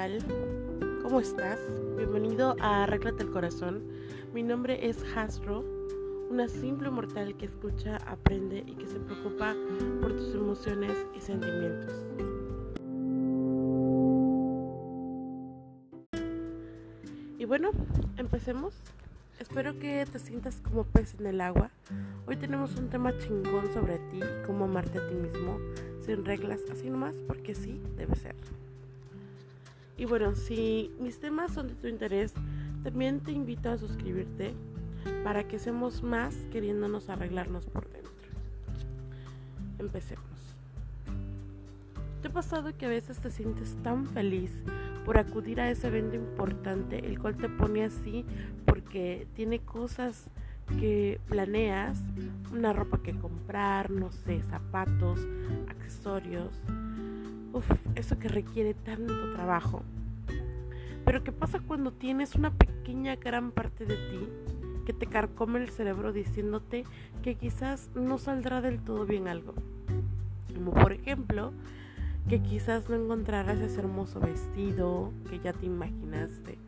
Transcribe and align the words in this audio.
tal? 0.00 0.18
¿Cómo 1.02 1.20
estás? 1.20 1.58
Bienvenido 1.98 2.56
a 2.58 2.84
Arréglate 2.84 3.22
el 3.22 3.30
Corazón. 3.30 3.82
Mi 4.32 4.42
nombre 4.42 4.88
es 4.88 4.96
Hasro, 5.14 5.62
una 6.30 6.48
simple 6.48 6.88
mortal 6.88 7.36
que 7.36 7.44
escucha, 7.44 7.98
aprende 8.06 8.64
y 8.66 8.76
que 8.76 8.86
se 8.86 8.98
preocupa 8.98 9.54
por 10.00 10.16
tus 10.16 10.34
emociones 10.34 10.96
y 11.14 11.20
sentimientos. 11.20 11.92
Y 17.38 17.44
bueno, 17.44 17.70
empecemos. 18.16 18.72
Espero 19.38 19.78
que 19.78 20.06
te 20.10 20.18
sientas 20.18 20.62
como 20.62 20.84
pez 20.84 21.14
en 21.18 21.26
el 21.26 21.42
agua. 21.42 21.72
Hoy 22.26 22.36
tenemos 22.36 22.74
un 22.76 22.88
tema 22.88 23.12
chingón 23.18 23.70
sobre 23.74 23.98
ti, 23.98 24.20
cómo 24.46 24.64
amarte 24.64 24.98
a 24.98 25.06
ti 25.06 25.14
mismo, 25.14 25.58
sin 26.00 26.24
reglas, 26.24 26.60
así 26.72 26.88
nomás, 26.88 27.14
porque 27.26 27.54
sí, 27.54 27.82
debe 27.98 28.16
ser. 28.16 28.34
Y 30.00 30.06
bueno, 30.06 30.34
si 30.34 30.90
mis 30.98 31.20
temas 31.20 31.52
son 31.52 31.68
de 31.68 31.74
tu 31.74 31.86
interés, 31.86 32.32
también 32.82 33.20
te 33.20 33.32
invito 33.32 33.68
a 33.68 33.76
suscribirte 33.76 34.54
para 35.22 35.46
que 35.46 35.58
seamos 35.58 36.02
más 36.02 36.34
queriéndonos 36.50 37.10
arreglarnos 37.10 37.66
por 37.66 37.86
dentro. 37.90 38.10
Empecemos. 39.78 40.24
¿Te 42.22 42.28
ha 42.28 42.32
pasado 42.32 42.74
que 42.78 42.86
a 42.86 42.88
veces 42.88 43.18
te 43.18 43.30
sientes 43.30 43.76
tan 43.82 44.06
feliz 44.06 44.50
por 45.04 45.18
acudir 45.18 45.60
a 45.60 45.70
ese 45.70 45.88
evento 45.88 46.16
importante, 46.16 47.06
el 47.06 47.18
cual 47.18 47.36
te 47.36 47.50
pone 47.50 47.84
así 47.84 48.24
porque 48.64 49.26
tiene 49.34 49.58
cosas 49.58 50.30
que 50.78 51.20
planeas, 51.28 51.98
una 52.54 52.72
ropa 52.72 53.02
que 53.02 53.12
comprar, 53.18 53.90
no 53.90 54.10
sé, 54.12 54.40
zapatos, 54.44 55.20
accesorios, 55.68 56.58
Uf, 57.52 57.68
eso 57.96 58.16
que 58.18 58.28
requiere 58.28 58.74
tanto 58.74 59.32
trabajo. 59.34 59.82
Pero 61.10 61.24
¿qué 61.24 61.32
pasa 61.32 61.58
cuando 61.58 61.90
tienes 61.90 62.36
una 62.36 62.52
pequeña 62.52 63.16
gran 63.16 63.50
parte 63.50 63.84
de 63.84 63.96
ti 63.96 64.28
que 64.86 64.92
te 64.92 65.06
carcome 65.06 65.58
el 65.58 65.68
cerebro 65.68 66.12
diciéndote 66.12 66.84
que 67.24 67.34
quizás 67.34 67.90
no 67.96 68.16
saldrá 68.16 68.60
del 68.60 68.78
todo 68.78 69.06
bien 69.06 69.26
algo? 69.26 69.54
Como 70.54 70.70
por 70.70 70.92
ejemplo, 70.92 71.52
que 72.28 72.40
quizás 72.40 72.88
no 72.88 72.94
encontrarás 72.94 73.58
ese 73.58 73.80
hermoso 73.80 74.20
vestido 74.20 75.10
que 75.28 75.40
ya 75.40 75.52
te 75.52 75.66
imaginaste, 75.66 76.58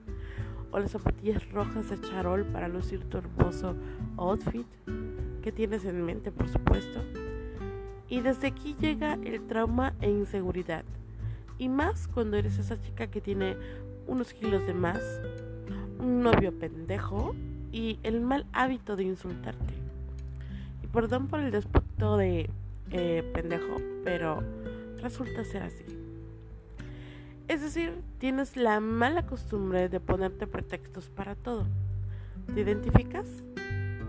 o 0.73 0.81
las 0.81 0.91
zapatillas 0.91 1.49
rojas 1.53 1.89
de 1.91 2.01
charol 2.01 2.45
para 2.47 2.67
lucir 2.67 3.05
tu 3.05 3.19
hermoso 3.19 3.77
outfit 4.17 4.67
que 5.41 5.53
tienes 5.53 5.85
en 5.85 6.05
mente, 6.05 6.33
por 6.33 6.49
supuesto. 6.49 6.99
Y 8.09 8.23
desde 8.23 8.49
aquí 8.49 8.75
llega 8.81 9.21
el 9.23 9.47
trauma 9.47 9.95
e 10.01 10.11
inseguridad. 10.11 10.85
Y 11.59 11.69
más 11.69 12.09
cuando 12.09 12.37
eres 12.37 12.59
esa 12.59 12.81
chica 12.81 13.07
que 13.07 13.21
tiene 13.21 13.57
unos 14.07 14.33
kilos 14.33 14.67
de 14.67 14.75
más, 14.75 15.01
un 15.99 16.23
novio 16.23 16.53
pendejo 16.59 17.35
y 17.73 17.99
el 18.03 18.21
mal 18.21 18.47
hábito 18.53 18.97
de 18.97 19.05
insultarte. 19.05 19.75
Y 20.83 20.87
perdón 20.89 21.29
por 21.29 21.41
el 21.41 21.51
despecto 21.51 22.17
de 22.17 22.51
eh, 22.91 23.31
pendejo, 23.35 23.77
pero 24.05 24.43
resulta 25.01 25.45
ser 25.45 25.63
así. 25.63 25.85
Es 27.49 27.61
decir, 27.61 27.93
tienes 28.19 28.57
la 28.57 28.81
mala 28.81 29.27
costumbre 29.27 29.89
de 29.89 30.01
ponerte 30.01 30.47
pretextos 30.47 31.09
para 31.09 31.35
todo. 31.35 31.67
¿Te 32.55 32.61
identificas? 32.61 33.27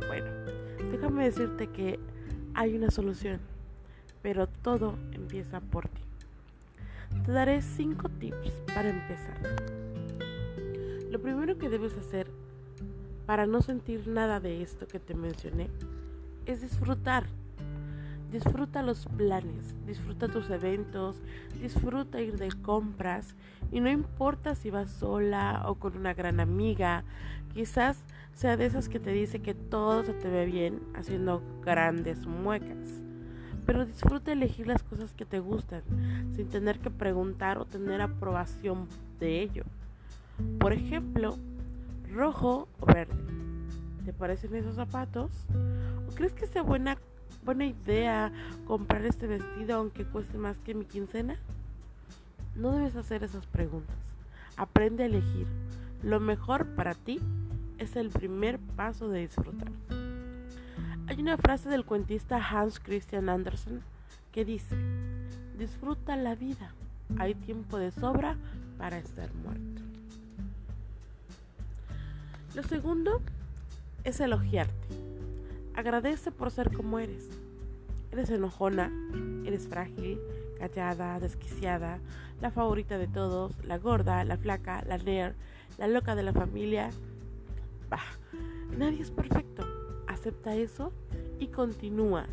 Bueno, 0.08 0.28
déjame 0.92 1.26
decirte 1.26 1.68
que 1.68 2.00
hay 2.54 2.76
una 2.76 2.92
solución, 2.92 3.40
pero 4.22 4.48
todo 4.48 4.96
empieza 5.14 5.60
por 5.60 5.88
ti. 5.88 6.02
Te 7.26 7.32
daré 7.32 7.62
5 7.62 8.10
tips 8.20 8.52
para 8.74 8.90
empezar. 8.90 9.40
Lo 11.10 11.22
primero 11.22 11.58
que 11.58 11.70
debes 11.70 11.96
hacer 11.98 12.28
para 13.26 13.46
no 13.46 13.62
sentir 13.62 14.08
nada 14.08 14.40
de 14.40 14.62
esto 14.62 14.88
que 14.88 15.00
te 15.00 15.14
mencioné 15.14 15.70
es 16.46 16.62
disfrutar 16.62 17.26
Disfruta 18.34 18.82
los 18.82 19.06
planes, 19.06 19.76
disfruta 19.86 20.28
tus 20.28 20.50
eventos, 20.50 21.22
disfruta 21.62 22.20
ir 22.20 22.40
de 22.40 22.50
compras 22.64 23.36
y 23.72 23.80
no 23.80 23.92
importa 23.92 24.56
si 24.56 24.72
vas 24.72 24.90
sola 24.90 25.62
o 25.68 25.76
con 25.76 25.96
una 25.96 26.16
gran 26.16 26.40
amiga, 26.40 27.04
quizás 27.54 28.04
sea 28.34 28.58
de 28.58 28.66
esas 28.66 28.90
que 28.90 29.00
te 29.00 29.12
dice 29.12 29.44
que 29.44 29.54
todo 29.54 30.04
se 30.04 30.14
te 30.14 30.30
ve 30.30 30.48
bien 30.48 30.82
haciendo 30.96 31.44
grandes 31.64 32.26
muecas. 32.26 33.03
Pero 33.66 33.86
disfruta 33.86 34.32
elegir 34.32 34.68
las 34.68 34.84
cosas 34.84 35.14
que 35.14 35.26
te 35.26 35.40
gustan 35.40 35.82
sin 36.36 36.50
tener 36.50 36.80
que 36.80 36.90
preguntar 36.90 37.58
o 37.58 37.66
tener 37.66 38.02
aprobación 38.02 38.88
de 39.20 39.42
ello. 39.42 39.64
Por 40.60 40.74
ejemplo, 40.74 41.38
rojo 42.12 42.68
o 42.80 42.86
verde. 42.86 43.14
¿Te 44.06 44.14
parecen 44.14 44.56
esos 44.56 44.76
zapatos? 44.76 45.32
¿O 46.08 46.16
crees 46.16 46.34
que 46.34 46.48
sea 46.48 46.62
buena 46.62 46.98
buena 47.46 47.66
idea 47.66 48.32
comprar 48.66 49.06
este 49.06 49.28
vestido 49.28 49.76
aunque 49.76 50.06
cueste 50.06 50.38
más 50.38 50.58
que 50.60 50.74
mi 50.74 50.86
quincena? 50.86 51.38
No 52.56 52.72
debes 52.72 52.96
hacer 52.96 53.24
esas 53.24 53.46
preguntas. 53.46 53.96
Aprende 54.58 55.04
a 55.04 55.08
elegir. 55.08 55.48
Lo 56.04 56.20
mejor 56.20 56.68
para 56.76 56.94
ti 56.94 57.20
es 57.78 57.96
el 57.96 58.10
primer 58.10 58.60
paso 58.60 59.10
de 59.10 59.22
disfrutar. 59.22 59.72
Hay 61.14 61.22
una 61.22 61.38
frase 61.38 61.70
del 61.70 61.86
cuentista 61.86 62.38
Hans 62.44 62.80
Christian 62.80 63.30
Andersen 63.30 63.84
que 64.32 64.44
dice, 64.44 64.76
disfruta 65.60 66.16
la 66.16 66.34
vida, 66.34 66.74
hay 67.20 67.36
tiempo 67.36 67.78
de 67.78 67.92
sobra 67.92 68.36
para 68.80 68.98
estar 68.98 69.32
muerto. 69.36 69.84
Lo 72.56 72.64
segundo 72.64 73.22
es 74.04 74.20
elogiarte. 74.22 74.88
Agradece 75.76 76.32
por 76.32 76.50
ser 76.50 76.74
como 76.74 76.98
eres. 76.98 77.30
Eres 78.12 78.32
enojona, 78.32 78.92
eres 79.46 79.68
frágil, 79.68 80.20
callada, 80.58 81.20
desquiciada, 81.20 82.00
la 82.42 82.50
favorita 82.50 82.98
de 82.98 83.08
todos, 83.08 83.54
la 83.66 83.78
gorda, 83.78 84.24
la 84.24 84.38
flaca, 84.38 84.84
la 84.88 84.98
nerd, 84.98 85.36
la 85.78 85.88
loca 85.88 86.16
de 86.16 86.24
la 86.24 86.34
familia. 86.34 86.90
Bah, 87.88 88.02
nadie 88.76 89.04
es 89.04 89.12
perfecto. 89.12 89.43
Acepta 90.24 90.56
eso 90.56 90.94
y 91.38 91.48
continúa, 91.48 92.28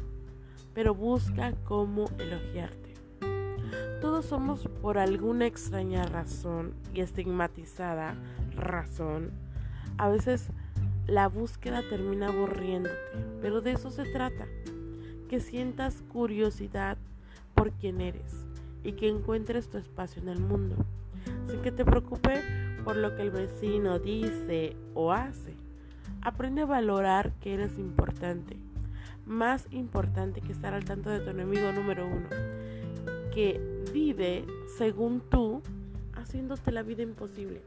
pero 0.74 0.94
busca 0.94 1.54
cómo 1.64 2.08
elogiarte. 2.20 2.94
Todos 4.00 4.26
somos 4.26 4.68
por 4.80 4.96
alguna 4.96 5.46
extraña 5.46 6.06
razón 6.06 6.72
y 6.94 7.00
estigmatizada 7.00 8.14
razón. 8.54 9.32
A 9.98 10.08
veces 10.08 10.50
la 11.08 11.26
búsqueda 11.26 11.82
termina 11.90 12.28
aburriéndote, 12.28 12.94
pero 13.42 13.60
de 13.60 13.72
eso 13.72 13.90
se 13.90 14.04
trata, 14.04 14.46
que 15.28 15.40
sientas 15.40 16.04
curiosidad 16.12 16.96
por 17.56 17.72
quién 17.72 18.00
eres 18.00 18.46
y 18.84 18.92
que 18.92 19.08
encuentres 19.08 19.68
tu 19.68 19.78
espacio 19.78 20.22
en 20.22 20.28
el 20.28 20.38
mundo, 20.38 20.76
sin 21.48 21.60
que 21.60 21.72
te 21.72 21.84
preocupe 21.84 22.40
por 22.84 22.94
lo 22.94 23.16
que 23.16 23.22
el 23.22 23.32
vecino 23.32 23.98
dice 23.98 24.76
o 24.94 25.10
hace. 25.10 25.69
Aprende 26.22 26.62
a 26.62 26.66
valorar 26.66 27.32
que 27.40 27.54
eres 27.54 27.78
importante, 27.78 28.58
más 29.24 29.66
importante 29.70 30.42
que 30.42 30.52
estar 30.52 30.74
al 30.74 30.84
tanto 30.84 31.08
de 31.08 31.20
tu 31.20 31.30
enemigo 31.30 31.72
número 31.72 32.06
uno, 32.06 32.28
que 33.32 33.58
vive 33.94 34.44
según 34.76 35.22
tú, 35.30 35.62
haciéndote 36.12 36.72
la 36.72 36.82
vida 36.82 37.02
imposible. 37.02 37.62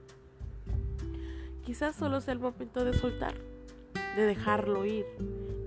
Quizás 1.65 1.95
solo 1.95 2.21
sea 2.21 2.33
el 2.33 2.39
momento 2.39 2.85
de 2.85 2.93
soltar, 2.93 3.33
de 4.15 4.23
dejarlo 4.23 4.85
ir 4.85 5.05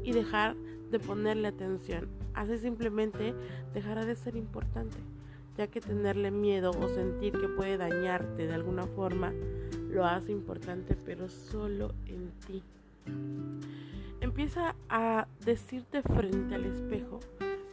y 0.05 0.13
dejar 0.13 0.55
de 0.91 1.01
ponerle 1.01 1.49
atención. 1.49 2.07
Así 2.35 2.57
simplemente 2.59 3.35
dejará 3.75 4.05
de 4.05 4.15
ser 4.15 4.37
importante, 4.37 4.97
ya 5.57 5.67
que 5.67 5.81
tenerle 5.81 6.31
miedo 6.31 6.71
o 6.71 6.89
sentir 6.89 7.33
que 7.33 7.49
puede 7.49 7.79
dañarte 7.79 8.47
de 8.47 8.55
alguna 8.55 8.85
forma 8.85 9.33
lo 9.91 10.05
hace 10.05 10.31
importante, 10.31 10.95
pero 11.05 11.29
solo 11.29 11.93
en 12.07 12.31
ti. 12.47 12.63
Empieza 14.21 14.75
a 14.89 15.29
decirte 15.45 16.03
frente 16.03 16.55
al 16.55 16.65
espejo 16.65 17.21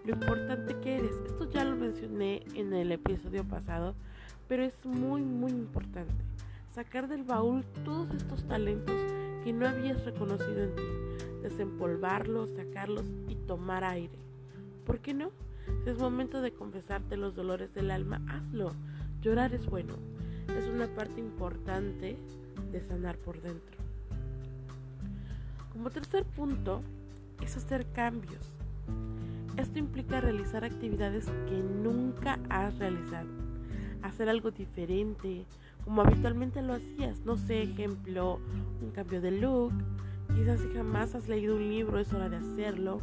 lo 0.06 0.14
importante 0.14 0.76
que 0.82 0.98
eres. 0.98 1.16
Esto 1.26 1.50
ya 1.50 1.64
lo 1.64 1.76
mencioné 1.76 2.44
en 2.54 2.74
el 2.74 2.92
episodio 2.92 3.44
pasado, 3.44 3.96
pero 4.48 4.64
es 4.64 4.86
muy, 4.86 5.22
muy 5.22 5.52
importante 5.52 6.14
sacar 6.74 7.08
del 7.08 7.24
baúl 7.24 7.64
todos 7.86 8.10
estos 8.14 8.48
talentos 8.48 8.96
que 9.44 9.54
no 9.54 9.68
habías 9.68 10.04
reconocido 10.06 10.64
en 10.64 10.76
ti, 10.76 10.84
desempolvarlos, 11.44 12.50
sacarlos 12.56 13.06
y 13.28 13.36
tomar 13.36 13.84
aire. 13.84 14.18
¿Por 14.86 15.00
qué 15.00 15.14
no? 15.14 15.32
Si 15.84 15.90
es 15.90 15.98
momento 15.98 16.42
de 16.42 16.54
confesarte 16.54 17.16
los 17.16 17.36
dolores 17.36 17.74
del 17.74 17.92
alma, 17.92 18.22
hazlo. 18.28 18.74
Llorar 19.22 19.54
es 19.54 19.66
bueno, 19.66 19.96
es 20.58 20.66
una 20.68 20.88
parte 20.88 21.20
importante 21.20 22.18
de 22.72 22.82
sanar 22.82 23.18
por 23.18 23.42
dentro. 23.42 23.83
Como 25.74 25.90
tercer 25.90 26.24
punto, 26.24 26.81
es 27.42 27.58
hacer 27.58 27.86
cambios. 27.92 28.46
Esto 29.58 29.80
implica 29.80 30.22
realizar 30.22 30.64
actividades 30.64 31.25
que 31.48 31.62
nunca 31.62 32.40
has 32.50 32.78
realizado 32.80 33.44
hacer 34.04 34.30
algo 34.30 34.52
diferente, 34.52 35.46
como 35.84 36.02
habitualmente 36.02 36.62
lo 36.62 36.74
hacías. 36.74 37.20
No 37.25 37.38
sé, 37.38 37.64
ejemplo, 37.64 38.40
un 38.81 38.92
cambio 38.92 39.22
de 39.22 39.31
look. 39.31 39.74
Quizás 40.36 40.60
si 40.60 40.70
jamás 40.74 41.16
has 41.16 41.28
leído 41.28 41.56
un 41.56 41.70
libro 41.70 42.00
es 42.00 42.14
hora 42.14 42.30
de 42.30 42.38
hacerlo. 42.38 43.02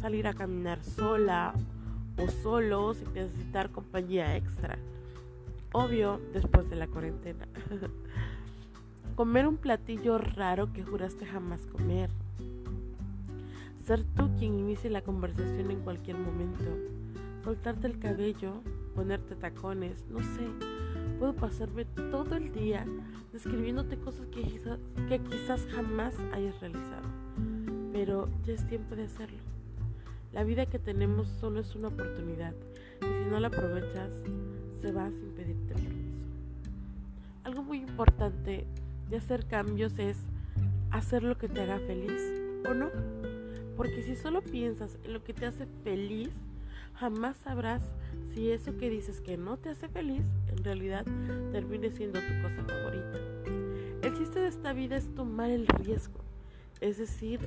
Salir 0.00 0.26
a 0.26 0.34
caminar 0.34 0.82
sola 0.82 1.54
o 2.16 2.28
solo 2.42 2.94
sin 2.94 3.12
necesitar 3.14 3.70
compañía 3.70 4.36
extra. 4.36 4.78
Obvio, 5.72 6.20
después 6.32 6.68
de 6.68 6.76
la 6.76 6.88
cuarentena. 6.88 7.46
comer 9.20 9.46
un 9.46 9.58
platillo 9.58 10.16
raro 10.16 10.72
que 10.72 10.82
juraste 10.82 11.26
jamás 11.26 11.66
comer. 11.66 12.08
Ser 13.84 14.02
tú 14.16 14.30
quien 14.38 14.54
inicie 14.54 14.88
la 14.88 15.02
conversación 15.02 15.70
en 15.70 15.80
cualquier 15.80 16.16
momento. 16.16 16.64
Soltarte 17.44 17.86
el 17.86 17.98
cabello, 17.98 18.62
ponerte 18.94 19.36
tacones, 19.36 20.06
no 20.08 20.20
sé. 20.20 20.48
Puedo 21.18 21.34
pasarme 21.34 21.84
todo 21.84 22.34
el 22.34 22.50
día 22.50 22.86
describiéndote 23.30 23.98
cosas 23.98 24.26
que 24.28 24.40
quizás, 24.40 24.78
que 25.06 25.18
quizás 25.18 25.66
jamás 25.66 26.14
hayas 26.32 26.58
realizado. 26.58 27.06
Pero 27.92 28.26
ya 28.46 28.54
es 28.54 28.66
tiempo 28.68 28.96
de 28.96 29.04
hacerlo. 29.04 29.42
La 30.32 30.44
vida 30.44 30.64
que 30.64 30.78
tenemos 30.78 31.28
solo 31.28 31.60
es 31.60 31.74
una 31.74 31.88
oportunidad 31.88 32.54
y 33.02 33.04
si 33.04 33.30
no 33.30 33.38
la 33.38 33.48
aprovechas, 33.48 34.12
se 34.80 34.92
va 34.92 35.10
sin 35.10 35.28
pedirte 35.32 35.74
permiso. 35.74 36.10
Algo 37.44 37.62
muy 37.62 37.80
importante 37.80 38.66
de 39.10 39.16
hacer 39.16 39.46
cambios 39.46 39.98
es 39.98 40.16
hacer 40.90 41.22
lo 41.22 41.36
que 41.36 41.48
te 41.48 41.60
haga 41.60 41.78
feliz 41.80 42.22
o 42.68 42.74
no. 42.74 42.88
Porque 43.76 44.02
si 44.02 44.14
solo 44.14 44.40
piensas 44.42 44.98
en 45.04 45.12
lo 45.12 45.24
que 45.24 45.34
te 45.34 45.46
hace 45.46 45.66
feliz, 45.82 46.30
jamás 46.94 47.36
sabrás 47.38 47.82
si 48.32 48.50
eso 48.50 48.76
que 48.76 48.88
dices 48.88 49.20
que 49.20 49.36
no 49.36 49.56
te 49.56 49.70
hace 49.70 49.88
feliz 49.88 50.24
en 50.48 50.62
realidad 50.62 51.04
termine 51.50 51.90
siendo 51.90 52.20
tu 52.20 52.42
cosa 52.42 52.64
favorita. 52.64 53.18
El 54.02 54.16
chiste 54.16 54.40
de 54.40 54.48
esta 54.48 54.72
vida 54.72 54.96
es 54.96 55.12
tomar 55.14 55.50
el 55.50 55.66
riesgo, 55.66 56.20
es 56.80 56.98
decir, 56.98 57.40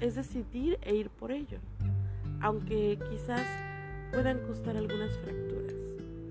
es 0.00 0.14
decidir 0.14 0.78
e 0.82 0.94
ir 0.94 1.10
por 1.10 1.30
ello, 1.30 1.58
aunque 2.40 2.98
quizás 3.10 3.46
puedan 4.12 4.38
costar 4.46 4.76
algunas 4.76 5.16
fracturas, 5.18 5.74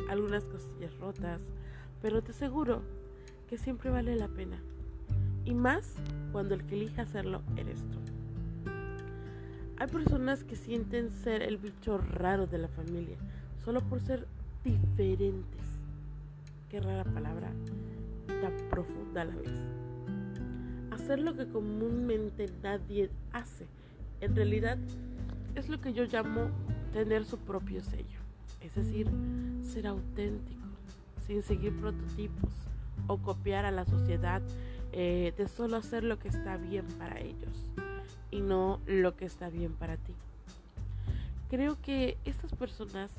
algunas 0.09 0.43
costillas 0.45 0.97
rotas, 0.97 1.39
pero 2.01 2.21
te 2.21 2.31
aseguro 2.31 2.81
que 3.47 3.57
siempre 3.57 3.89
vale 3.89 4.15
la 4.15 4.27
pena, 4.27 4.61
y 5.45 5.53
más 5.53 5.93
cuando 6.31 6.55
el 6.55 6.65
que 6.65 6.75
elija 6.75 7.03
hacerlo 7.03 7.41
eres 7.57 7.79
tú. 7.89 8.71
Hay 9.77 9.88
personas 9.88 10.43
que 10.43 10.55
sienten 10.55 11.09
ser 11.09 11.41
el 11.41 11.57
bicho 11.57 11.97
raro 11.97 12.45
de 12.45 12.59
la 12.59 12.67
familia, 12.67 13.17
solo 13.65 13.81
por 13.81 13.99
ser 13.99 14.27
diferentes. 14.63 15.61
Qué 16.69 16.79
rara 16.79 17.03
palabra, 17.03 17.49
tan 18.27 18.69
profunda 18.69 19.23
a 19.23 19.25
la 19.25 19.35
vez. 19.35 19.51
Hacer 20.91 21.19
lo 21.19 21.35
que 21.35 21.47
comúnmente 21.47 22.47
nadie 22.61 23.09
hace, 23.33 23.65
en 24.19 24.35
realidad 24.35 24.77
es 25.55 25.67
lo 25.67 25.81
que 25.81 25.93
yo 25.93 26.05
llamo 26.05 26.49
tener 26.93 27.25
su 27.25 27.38
propio 27.39 27.81
sello, 27.81 28.19
es 28.61 28.75
decir, 28.75 29.09
ser 29.63 29.88
auténtico, 29.88 30.61
sin 31.25 31.41
seguir 31.41 31.73
prototipos 31.79 32.51
o 33.07 33.17
copiar 33.17 33.65
a 33.65 33.71
la 33.71 33.85
sociedad 33.85 34.41
eh, 34.93 35.33
de 35.38 35.47
solo 35.47 35.77
hacer 35.77 36.03
lo 36.03 36.19
que 36.19 36.27
está 36.27 36.57
bien 36.57 36.85
para 36.97 37.19
ellos 37.19 37.69
y 38.29 38.41
no 38.41 38.79
lo 38.85 39.15
que 39.15 39.25
está 39.25 39.49
bien 39.49 39.73
para 39.73 39.97
ti. 39.97 40.13
Creo 41.49 41.77
que 41.81 42.17
estas 42.25 42.53
personas 42.53 43.11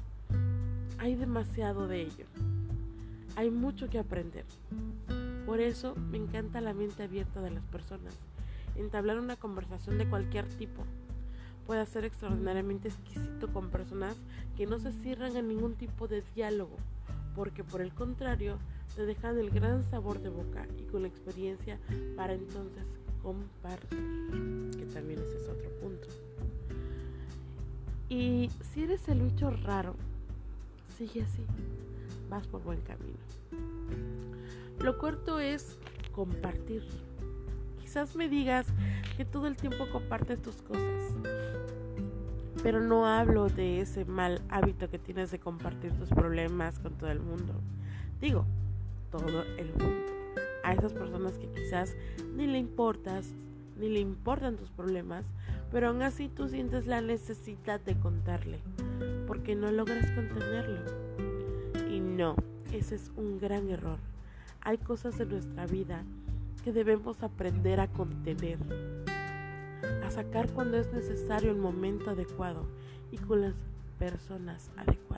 hay 0.98 1.14
demasiado 1.14 1.88
de 1.88 2.02
ello. 2.02 2.26
Hay 3.36 3.50
mucho 3.50 3.88
que 3.88 3.98
aprender. 3.98 4.44
Por 5.46 5.60
eso 5.60 5.94
me 5.94 6.18
encanta 6.18 6.60
la 6.60 6.74
mente 6.74 7.02
abierta 7.02 7.40
de 7.40 7.50
las 7.50 7.64
personas. 7.64 8.14
Entablar 8.76 9.18
una 9.18 9.36
conversación 9.36 9.98
de 9.98 10.08
cualquier 10.08 10.46
tipo 10.48 10.84
puede 11.66 11.84
ser 11.86 12.04
extraordinariamente 12.04 12.88
exquisito 12.88 13.52
con 13.52 13.70
personas 13.70 14.16
que 14.56 14.66
no 14.66 14.78
se 14.78 14.92
cierran 14.92 15.36
a 15.36 15.42
ningún 15.42 15.74
tipo 15.74 16.08
de 16.08 16.22
diálogo, 16.34 16.76
porque 17.34 17.64
por 17.64 17.80
el 17.80 17.92
contrario 17.92 18.58
te 18.94 19.06
dejan 19.06 19.38
el 19.38 19.50
gran 19.50 19.84
sabor 19.84 20.20
de 20.20 20.28
boca 20.28 20.66
y 20.78 20.82
con 20.84 21.02
la 21.02 21.08
experiencia 21.08 21.78
para 22.16 22.34
entonces 22.34 22.84
compartir, 23.22 24.70
que 24.76 24.86
también 24.86 25.20
ese 25.20 25.36
es 25.36 25.48
otro 25.48 25.70
punto. 25.80 26.08
Y 28.08 28.50
si 28.72 28.82
eres 28.82 29.08
el 29.08 29.22
bicho 29.22 29.50
raro, 29.50 29.94
sigue 30.98 31.22
así, 31.22 31.44
vas 32.28 32.46
por 32.46 32.62
buen 32.62 32.80
camino. 32.82 33.18
Lo 34.80 34.98
cuarto 34.98 35.38
es 35.38 35.78
compartir. 36.12 36.82
Quizás 37.80 38.16
me 38.16 38.28
digas 38.28 38.66
que 39.16 39.24
todo 39.24 39.46
el 39.46 39.56
tiempo 39.56 39.88
compartes 39.90 40.42
tus 40.42 40.56
cosas, 40.62 41.12
pero 42.62 42.80
no 42.80 43.06
hablo 43.06 43.48
de 43.48 43.80
ese 43.80 44.04
mal 44.04 44.42
hábito 44.48 44.90
que 44.90 44.98
tienes 44.98 45.30
de 45.30 45.38
compartir 45.38 45.92
tus 45.92 46.08
problemas 46.08 46.78
con 46.78 46.94
todo 46.94 47.10
el 47.10 47.20
mundo. 47.20 47.54
Digo, 48.20 48.46
todo 49.12 49.44
el 49.58 49.68
mundo. 49.74 50.12
A 50.64 50.72
esas 50.72 50.92
personas 50.92 51.38
que 51.38 51.48
quizás 51.48 51.94
ni 52.34 52.46
le 52.46 52.58
importas, 52.58 53.32
ni 53.78 53.88
le 53.88 54.00
importan 54.00 54.56
tus 54.56 54.70
problemas, 54.70 55.24
pero 55.70 55.88
aún 55.88 56.02
así 56.02 56.28
tú 56.28 56.48
sientes 56.48 56.86
la 56.86 57.00
necesidad 57.00 57.80
de 57.80 57.94
contarle, 57.96 58.58
porque 59.26 59.54
no 59.54 59.70
logras 59.70 60.10
contenerlo. 60.12 60.80
Y 61.90 62.00
no, 62.00 62.34
ese 62.72 62.96
es 62.96 63.12
un 63.16 63.38
gran 63.38 63.68
error. 63.68 63.98
Hay 64.62 64.78
cosas 64.78 65.20
en 65.20 65.28
nuestra 65.28 65.66
vida 65.66 66.02
que 66.64 66.72
debemos 66.72 67.22
aprender 67.22 67.80
a 67.80 67.88
contener, 67.88 68.58
a 70.04 70.10
sacar 70.10 70.50
cuando 70.52 70.78
es 70.78 70.92
necesario 70.92 71.50
el 71.50 71.58
momento 71.58 72.10
adecuado 72.10 72.66
y 73.10 73.18
con 73.18 73.42
las 73.42 73.54
personas 73.98 74.70
adecuadas 74.76 75.11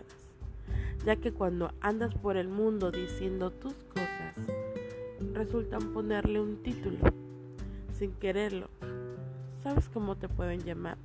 ya 1.04 1.16
que 1.16 1.32
cuando 1.32 1.72
andas 1.80 2.14
por 2.14 2.36
el 2.36 2.48
mundo 2.48 2.90
diciendo 2.90 3.50
tus 3.50 3.74
cosas, 3.84 4.34
resultan 5.34 5.92
ponerle 5.92 6.40
un 6.40 6.62
título, 6.62 6.98
sin 7.92 8.12
quererlo. 8.12 8.68
¿Sabes 9.62 9.88
cómo 9.88 10.16
te 10.16 10.28
pueden 10.28 10.60
llamar? 10.60 10.96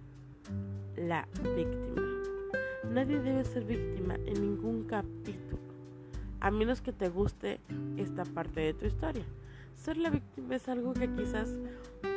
La 0.96 1.28
víctima. 1.56 2.02
Nadie 2.92 3.20
debe 3.20 3.44
ser 3.44 3.66
víctima 3.66 4.16
en 4.26 4.42
ningún 4.42 4.86
capítulo, 4.86 5.60
a 6.40 6.50
menos 6.50 6.82
que 6.82 6.94
te 6.94 7.10
guste 7.10 7.60
esta 7.98 8.24
parte 8.24 8.62
de 8.62 8.74
tu 8.74 8.86
historia. 8.86 9.24
Ser 9.76 9.98
la 9.98 10.10
víctima 10.10 10.56
es 10.56 10.68
algo 10.68 10.94
que 10.94 11.10
quizás 11.14 11.50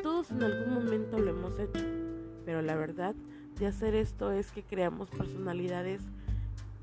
todos 0.03 0.31
en 0.31 0.43
algún 0.43 0.75
momento 0.75 1.19
lo 1.19 1.31
hemos 1.31 1.59
hecho, 1.59 1.85
pero 2.45 2.63
la 2.63 2.75
verdad 2.75 3.15
de 3.59 3.67
hacer 3.67 3.95
esto 3.95 4.33
es 4.33 4.51
que 4.51 4.63
creamos 4.63 5.11
personalidades 5.11 6.01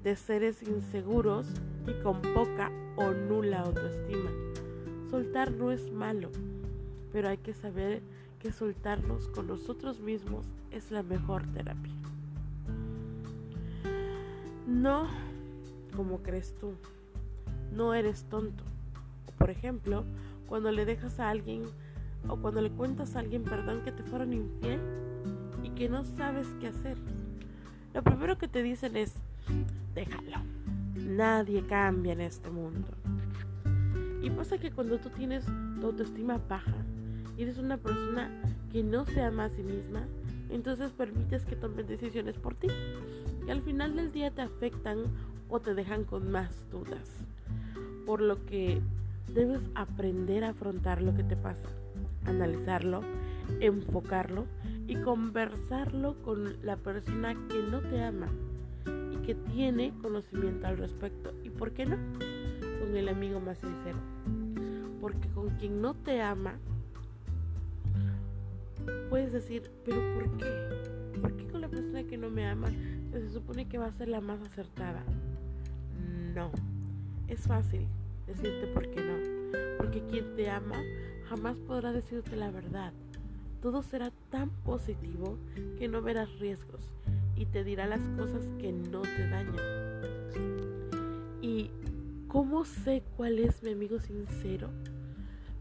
de 0.04 0.16
seres 0.16 0.64
inseguros 0.64 1.48
y 1.88 1.94
con 2.02 2.22
poca 2.22 2.72
o 2.96 3.12
nula 3.12 3.62
autoestima. 3.62 4.30
Soltar 5.10 5.52
no 5.52 5.72
es 5.72 5.92
malo, 5.92 6.30
pero 7.12 7.30
hay 7.30 7.38
que 7.38 7.54
saber 7.54 8.02
que 8.40 8.52
soltarnos 8.52 9.28
con 9.30 9.48
nosotros 9.48 10.00
mismos 10.00 10.46
es 10.72 10.92
la 10.92 11.04
mejor 11.04 11.44
terapia. 11.54 11.94
No 14.68 15.08
como 15.96 16.20
crees 16.20 16.56
tú, 16.60 16.74
no 17.76 17.94
eres 17.94 18.24
tonto. 18.26 18.64
Por 19.38 19.50
ejemplo, 19.50 20.06
cuando 20.48 20.72
le 20.72 20.86
dejas 20.86 21.20
a 21.20 21.30
alguien 21.30 21.64
o 22.28 22.38
cuando 22.38 22.62
le 22.62 22.70
cuentas 22.70 23.16
a 23.16 23.20
alguien 23.20 23.44
perdón 23.44 23.82
que 23.84 23.92
te 23.92 24.04
fueron 24.04 24.34
infiel 24.34 24.80
y 25.64 25.70
que 25.72 25.90
no 25.90 26.06
sabes 26.06 26.48
qué 26.60 26.68
hacer. 26.68 26.98
Lo 27.94 28.04
primero 28.04 28.38
que 28.38 28.48
te 28.48 28.62
dicen 28.62 28.96
es, 28.96 29.14
déjalo. 30.00 30.38
Nadie 30.96 31.66
cambia 31.66 32.14
en 32.14 32.22
este 32.22 32.50
mundo. 32.50 32.88
Y 34.22 34.30
pasa 34.30 34.58
que 34.58 34.72
cuando 34.72 34.98
tú 34.98 35.10
tienes 35.10 35.46
tu 35.80 35.88
autoestima 35.88 36.40
baja 36.48 36.76
eres 37.38 37.58
una 37.58 37.78
persona 37.78 38.30
que 38.72 38.84
no 38.84 39.06
se 39.06 39.22
ama 39.22 39.46
a 39.46 39.50
sí 39.50 39.64
misma, 39.64 40.06
entonces 40.50 40.92
permites 40.92 41.46
que 41.46 41.56
tomen 41.56 41.88
decisiones 41.88 42.38
por 42.38 42.56
ti, 42.56 42.68
que 43.46 43.52
al 43.52 43.62
final 43.62 43.96
del 43.96 44.12
día 44.12 44.32
te 44.32 44.42
afectan 44.42 45.04
o 45.50 45.60
te 45.60 45.74
dejan 45.74 46.04
con 46.04 46.32
más 46.32 46.66
dudas. 46.70 47.10
Por 48.06 48.22
lo 48.22 48.46
que 48.46 48.82
debes 49.34 49.62
aprender 49.76 50.44
a 50.44 50.50
afrontar 50.50 51.02
lo 51.02 51.16
que 51.16 51.24
te 51.24 51.36
pasa, 51.36 51.70
analizarlo, 52.26 53.02
enfocarlo 53.60 54.46
y 54.88 54.96
conversarlo 54.96 56.22
con 56.24 56.56
la 56.66 56.78
persona 56.78 57.36
que 57.50 57.62
no 57.70 57.80
te 57.82 58.02
ama 58.02 58.28
que 59.30 59.36
tiene 59.36 59.94
conocimiento 60.02 60.66
al 60.66 60.80
respecto. 60.80 61.32
¿Y 61.44 61.52
por 61.52 61.72
qué 61.72 61.86
no? 61.86 61.98
Con 62.80 62.98
el 62.98 63.08
amigo 63.10 63.40
más 63.40 63.60
sincero. 63.60 64.00
Porque 65.00 65.30
con 65.36 65.50
quien 65.60 65.84
no 65.84 65.94
te 65.94 66.20
ama, 66.20 66.58
puedes 69.08 69.32
decir, 69.32 69.70
pero 69.86 70.02
¿por 70.16 70.36
qué? 70.38 71.20
¿Por 71.22 71.38
qué 71.38 71.46
con 71.46 71.62
la 71.62 71.68
persona 71.68 72.04
que 72.06 72.18
no 72.18 72.32
me 72.32 72.48
ama 72.48 72.70
se 73.12 73.30
supone 73.30 73.68
que 73.68 73.78
va 73.78 73.86
a 73.86 73.92
ser 73.92 74.08
la 74.08 74.20
más 74.20 74.42
acertada? 74.42 75.04
No. 76.34 76.50
Es 77.28 77.42
fácil 77.42 77.86
decirte 78.26 78.66
por 78.74 78.90
qué 78.90 79.00
no, 79.00 79.78
porque 79.78 80.02
quien 80.08 80.36
te 80.36 80.50
ama 80.50 80.82
jamás 81.28 81.56
podrá 81.68 81.92
decirte 81.92 82.36
la 82.36 82.50
verdad. 82.50 82.94
Todo 83.62 83.84
será 83.84 84.12
tan 84.32 84.50
positivo 84.64 85.38
que 85.78 85.88
no 85.88 86.02
verás 86.02 86.40
riesgos 86.40 86.82
y 87.40 87.46
te 87.46 87.64
dirá 87.64 87.88
las 87.88 88.02
cosas 88.18 88.44
que 88.60 88.72
no 88.72 89.02
te 89.02 89.28
dañan. 89.30 89.56
¿Y 91.42 91.72
cómo 92.28 92.66
sé 92.66 93.02
cuál 93.16 93.40
es 93.40 93.64
mi 93.64 93.72
amigo 93.72 94.00
sincero? 94.00 94.70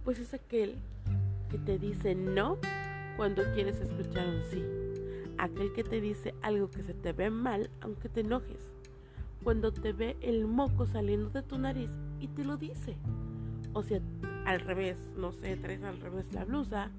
Pues 0.05 0.19
es 0.19 0.35
aquel 0.35 0.75
que 1.51 1.57
te 1.57 1.79
dice 1.79 2.15
no 2.15 2.59
cuando 3.17 3.43
quieres 3.55 3.81
escuchar 3.81 4.29
un 4.29 4.43
sí. 4.51 4.63
Aquel 5.39 5.73
que 5.73 5.85
te 5.85 6.01
dice 6.01 6.35
algo 6.43 6.69
que 6.69 6.83
se 6.83 6.95
te 6.95 7.13
ve 7.13 7.31
mal 7.31 7.71
aunque 7.81 8.09
te 8.09 8.21
enojes 8.21 8.75
cuando 9.45 9.73
te 9.73 9.93
ve 9.93 10.17
el 10.21 10.47
moco 10.47 10.85
saliendo 10.85 11.31
de 11.31 11.43
tu 11.43 11.59
nariz 11.59 11.91
y 12.21 12.27
te 12.27 12.45
lo 12.45 12.57
dice. 12.57 12.97
O 13.73 13.85
sea, 13.85 14.01
al 14.47 14.61
revés, 14.61 14.99
no 15.17 15.31
sé, 15.31 15.57
traes 15.57 15.83
al 15.85 16.01
revés 16.01 16.33
la 16.33 16.45
blusa, 16.45 16.91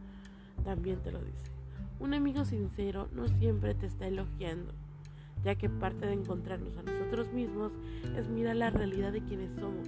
también 0.63 1.01
te 1.01 1.11
lo 1.11 1.19
dice. 1.19 1.58
Un 1.99 2.13
amigo 2.13 2.45
sincero 2.45 3.09
no 3.13 3.27
siempre 3.27 3.75
te 3.75 3.85
está 3.85 4.07
elogiando, 4.07 4.73
ya 5.43 5.55
que 5.55 5.69
parte 5.69 6.05
de 6.05 6.13
encontrarnos 6.13 6.77
a 6.77 6.83
nosotros 6.83 7.31
mismos 7.33 7.71
es 8.15 8.27
mirar 8.29 8.55
la 8.55 8.69
realidad 8.69 9.11
de 9.11 9.23
quienes 9.23 9.51
somos, 9.59 9.87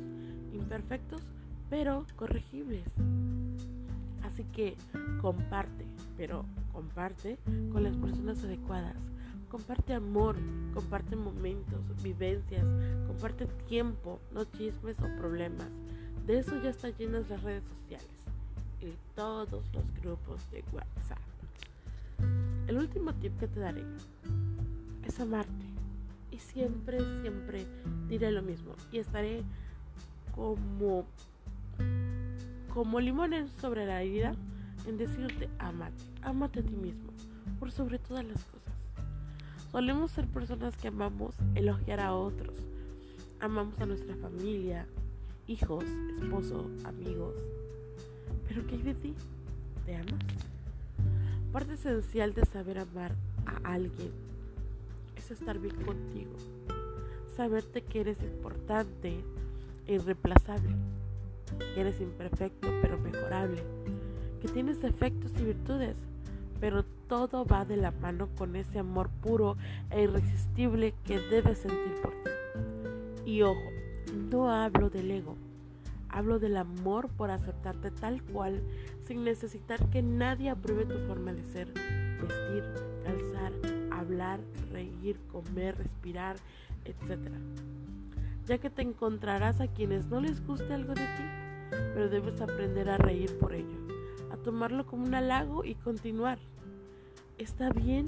imperfectos 0.53 1.22
pero 1.70 2.06
corregibles. 2.15 2.84
Así 4.24 4.44
que 4.53 4.75
comparte, 5.22 5.86
pero 6.18 6.46
comparte 6.74 7.38
con 7.72 7.84
las 7.84 7.96
personas 7.96 8.44
adecuadas 8.44 8.96
Comparte 9.51 9.94
amor, 9.94 10.38
comparte 10.74 11.18
momentos, 11.18 11.82
vivencias, 12.01 12.65
comparte 13.06 13.48
tiempo, 13.68 14.22
no 14.32 14.46
chismes 14.46 14.96
o 15.00 15.20
problemas. 15.20 15.68
De 16.25 16.39
eso 16.39 16.53
ya 16.63 16.70
están 16.70 16.94
llenas 16.94 17.30
las 17.30 17.44
redes 17.44 17.63
sociales 17.65 18.08
y 18.80 18.94
todos 19.13 19.65
los 19.74 19.84
grupos 20.01 20.50
de 20.51 20.63
WhatsApp. 20.72 21.30
El 22.72 22.78
último 22.78 23.13
tip 23.16 23.38
que 23.38 23.50
te 23.50 23.60
daré 23.60 23.84
es 25.06 25.20
amarte. 25.20 25.66
Y 26.32 26.38
siempre, 26.38 27.00
siempre 27.22 27.68
diré 28.08 28.32
lo 28.32 28.42
mismo. 28.42 28.75
Y 28.94 29.00
estaré 29.00 29.44
como, 30.34 31.06
como 32.74 33.01
limones 33.01 33.51
sobre 33.60 33.86
la 33.86 34.01
herida 34.01 34.36
en 34.88 34.98
decirte 34.98 35.50
amate. 35.60 36.01
Amate 36.22 36.62
a 36.62 36.63
ti 36.63 36.78
mismo 36.78 37.12
por 37.60 37.74
sobre 37.74 38.00
todas 38.00 38.24
las 38.24 38.42
cosas. 38.46 38.74
Solemos 39.70 40.12
ser 40.12 40.28
personas 40.28 40.78
que 40.78 40.88
amamos 40.88 41.36
elogiar 41.56 42.00
a 42.00 42.16
otros. 42.16 42.56
Amamos 43.42 43.78
a 43.82 43.86
nuestra 43.86 44.16
familia, 44.16 44.88
hijos, 45.46 45.84
esposo, 46.22 46.72
amigos. 46.86 47.36
Pero 48.48 48.66
¿qué 48.66 48.75
hay 48.75 48.82
de 48.82 48.94
ti? 48.94 49.13
¿Te 49.86 49.98
amas? 49.98 50.50
Parte 51.51 51.74
esencial 51.74 52.34
de 52.34 52.46
saber 52.46 52.79
amar 52.79 53.15
a 53.46 53.74
alguien 53.74 54.12
es 55.15 55.31
estar 55.31 55.60
bien 55.60 55.75
contigo. 55.84 56.31
Saberte 57.36 57.81
que 57.81 58.01
eres 58.01 58.22
importante 58.22 59.20
e 59.88 59.93
irreemplazable. 59.93 60.75
Que 61.74 61.81
eres 61.81 62.00
imperfecto 62.00 62.70
pero 62.81 62.98
mejorable. 63.00 63.63
Que 64.41 64.48
tienes 64.48 64.81
defectos 64.81 65.31
y 65.39 65.43
virtudes 65.43 65.98
pero 66.62 66.86
todo 67.10 67.43
va 67.43 67.65
de 67.65 67.75
la 67.75 67.91
mano 67.91 68.29
con 68.38 68.55
ese 68.55 68.79
amor 68.79 69.10
puro 69.22 69.58
e 69.89 70.03
irresistible 70.03 70.93
que 71.03 71.20
debes 71.20 71.58
sentir 71.58 72.00
por 72.01 72.12
ti. 72.12 73.31
Y 73.31 73.41
ojo, 73.41 73.70
no 74.29 74.50
hablo 74.51 74.91
del 74.91 75.10
ego, 75.10 75.36
hablo 76.08 76.38
del 76.38 76.55
amor 76.58 77.10
por 77.10 77.31
aceptarte 77.31 77.89
tal 77.89 78.22
cual, 78.22 78.62
sin 79.05 79.24
necesitar 79.24 79.89
que 79.89 80.01
nadie 80.01 80.50
apruebe 80.50 80.86
tu 80.86 80.98
forma 81.08 81.34
de 81.34 81.43
ser, 81.43 81.67
vestir, 82.22 82.63
calzar, 83.03 83.53
hablar, 83.91 84.39
reír, 84.72 85.20
comer, 85.31 85.77
respirar, 85.77 86.38
etc. 86.86 87.20
Ya 88.46 88.58
que 88.58 88.70
te 88.70 88.81
encontrarás 88.81 89.62
a 89.62 89.67
quienes 89.67 90.08
no 90.08 90.22
les 90.22 90.46
guste 90.46 90.74
algo 90.74 90.93
de 90.93 91.01
ti, 91.01 91.24
pero 91.93 92.10
debes 92.10 92.41
aprender 92.41 92.89
a 92.89 92.98
reír 92.98 93.38
por 93.38 93.53
ello, 93.53 93.88
a 94.31 94.38
tomarlo 94.38 94.86
como 94.86 95.05
un 95.05 95.13
halago 95.13 95.63
y 95.65 95.75
continuar 95.75 96.39
está 97.41 97.72
bien 97.72 98.05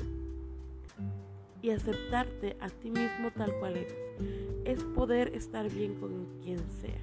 y 1.62 1.72
aceptarte 1.72 2.56
a 2.60 2.70
ti 2.70 2.92
mismo 2.92 3.32
tal 3.36 3.58
cual 3.60 3.78
eres. 3.78 3.96
Es 4.66 4.84
poder 4.84 5.34
estar 5.34 5.70
bien 5.70 5.96
con 5.96 6.28
quien 6.42 6.60
sea. 6.70 7.02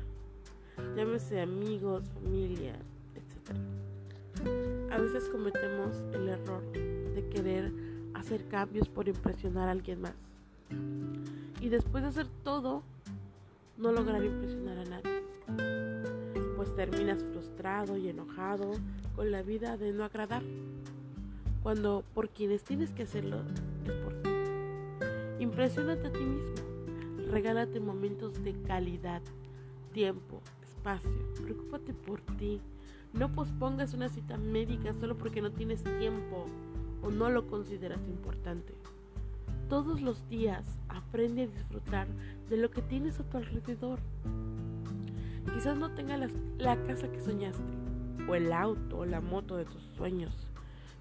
Llámese 0.97 1.41
amigos, 1.41 2.05
familia. 2.15 2.75
A 4.91 4.99
veces 4.99 5.29
cometemos 5.29 6.03
el 6.13 6.29
error 6.29 6.63
de 6.73 7.29
querer 7.31 7.73
hacer 8.15 8.47
cambios 8.49 8.89
por 8.89 9.09
impresionar 9.09 9.69
a 9.69 9.73
alguien 9.73 10.01
más. 10.01 10.15
Y 11.61 11.69
después 11.69 12.03
de 12.03 12.09
hacer 12.09 12.27
todo, 12.43 12.83
no 13.77 13.93
lograr 13.93 14.25
impresionar 14.25 14.79
a 14.79 14.85
nadie. 14.85 15.23
Pues 16.57 16.75
terminas 16.75 17.25
frustrado 17.25 17.97
y 17.97 18.09
enojado 18.09 18.73
con 19.17 19.31
la 19.31 19.43
vida 19.43 19.77
de 19.77 19.93
no 19.93 20.05
agradar 20.05 20.43
cuando 21.63 22.05
por 22.15 22.31
quienes 22.31 22.65
tienes 22.65 22.91
que 22.93 23.03
hacerlo 23.03 23.43
es 23.85 23.93
por 23.93 24.15
ti. 24.23 24.31
Impresionate 25.41 26.09
a 26.09 26.13
ti 26.13 26.21
mismo, 26.21 26.55
regálate 27.31 27.81
momentos 27.81 28.43
de 28.43 28.53
calidad, 28.63 29.23
tiempo, 29.93 30.41
preocúpate 31.43 31.95
por 31.95 32.21
ti. 32.39 32.61
No 33.13 33.33
pospongas 33.33 33.95
una 33.95 34.09
cita 34.09 34.37
médica 34.37 34.95
solo 34.95 35.17
porque 35.17 35.43
no 35.43 35.51
tienes 35.51 35.83
tiempo 35.99 36.47
o 37.03 37.11
no 37.11 37.31
lo 37.31 37.47
consideras 37.49 38.01
importante. 38.09 38.75
Todos 39.69 40.01
los 40.01 40.29
días 40.29 40.65
aprende 40.89 41.43
a 41.43 41.47
disfrutar 41.47 42.09
de 42.49 42.57
lo 42.57 42.71
que 42.71 42.83
tienes 42.83 43.19
a 43.21 43.25
tu 43.25 43.37
alrededor. 43.37 44.01
Quizás 45.55 45.77
no 45.77 45.91
tengas 45.91 46.31
la, 46.59 46.77
casa 46.85 47.11
que 47.11 47.21
soñaste, 47.21 47.63
o 48.29 48.35
el 48.35 48.53
auto 48.53 48.99
o 48.99 49.05
la 49.07 49.21
moto 49.21 49.57
de 49.57 49.65
tus 49.65 49.83
sueños 49.97 50.51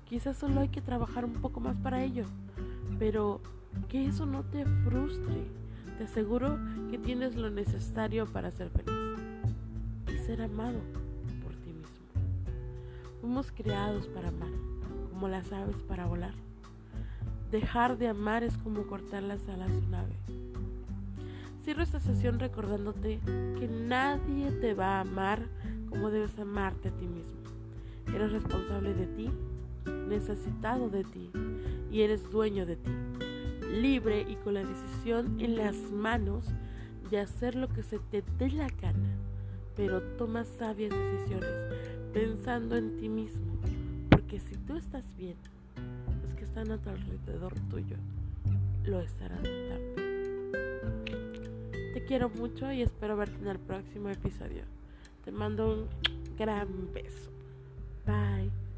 Quizás 0.09 0.37
solo 0.37 0.61
hay 0.61 0.69
que 0.69 0.81
trabajar 0.81 1.23
un 1.23 1.33
poco 1.33 1.59
más 1.59 1.77
para 1.77 2.03
ello, 2.03 2.25
pero 2.97 3.41
que 3.89 4.07
eso 4.07 4.25
no 4.25 4.43
te 4.43 4.65
frustre. 4.83 5.45
Te 5.99 6.05
aseguro 6.05 6.57
que 6.89 6.97
tienes 6.97 7.35
lo 7.35 7.51
necesario 7.51 8.25
para 8.25 8.49
ser 8.49 8.71
feliz 8.71 8.98
ser 10.29 10.43
amado 10.43 10.79
por 11.41 11.55
ti 11.55 11.73
mismo. 11.73 12.05
Fuimos 13.19 13.51
creados 13.51 14.05
para 14.09 14.27
amar, 14.27 14.51
como 15.09 15.27
las 15.27 15.51
aves 15.51 15.77
para 15.87 16.05
volar. 16.05 16.35
Dejar 17.49 17.97
de 17.97 18.09
amar 18.09 18.43
es 18.43 18.55
como 18.59 18.83
cortar 18.83 19.23
las 19.23 19.49
alas 19.49 19.71
de 19.71 19.77
un 19.79 19.95
ave. 19.95 20.15
Cierro 21.63 21.81
esta 21.81 21.99
sesión 21.99 22.37
recordándote 22.37 23.19
que 23.25 23.67
nadie 23.67 24.51
te 24.51 24.75
va 24.75 24.97
a 24.97 24.99
amar 24.99 25.47
como 25.89 26.11
debes 26.11 26.37
amarte 26.37 26.89
a 26.89 26.91
ti 26.91 27.07
mismo. 27.07 27.41
Eres 28.13 28.31
responsable 28.31 28.93
de 28.93 29.07
ti 29.07 29.31
necesitado 30.07 30.91
de 30.91 31.05
ti 31.05 31.31
y 31.91 32.01
eres 32.01 32.29
dueño 32.29 32.67
de 32.67 32.75
ti, 32.75 32.91
libre 33.81 34.27
y 34.29 34.35
con 34.35 34.53
la 34.53 34.63
decisión 34.63 35.39
en 35.39 35.55
las 35.55 35.75
manos 35.91 36.45
de 37.09 37.19
hacer 37.19 37.55
lo 37.55 37.67
que 37.67 37.81
se 37.81 37.97
te 37.97 38.23
dé 38.37 38.51
la 38.51 38.67
gana, 38.79 39.17
pero 39.79 40.01
toma 40.17 40.43
sabias 40.43 40.91
decisiones 40.91 41.49
pensando 42.11 42.75
en 42.75 42.97
ti 42.97 43.07
mismo, 43.07 43.57
porque 44.09 44.37
si 44.37 44.57
tú 44.67 44.75
estás 44.75 45.05
bien, 45.15 45.37
los 46.21 46.33
que 46.35 46.43
están 46.43 46.69
a 46.71 46.77
tu 46.77 46.89
alrededor 46.89 47.53
tuyo 47.69 47.95
lo 48.83 48.99
estarán 48.99 49.41
también. 49.41 49.93
Te 51.93 52.03
quiero 52.05 52.27
mucho 52.29 52.69
y 52.73 52.81
espero 52.81 53.15
verte 53.15 53.37
en 53.41 53.47
el 53.47 53.59
próximo 53.59 54.09
episodio. 54.09 54.63
Te 55.23 55.31
mando 55.31 55.73
un 55.73 55.87
gran 56.37 56.67
beso. 56.93 57.31
Bye. 58.05 58.68